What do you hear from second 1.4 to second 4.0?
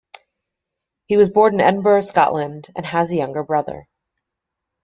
in Edinburgh, Scotland, and has a younger brother.